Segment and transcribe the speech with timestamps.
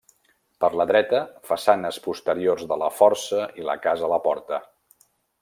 [0.63, 1.19] Per la dreta,
[1.49, 4.61] façanes posteriors de la Força i la casa Laporta.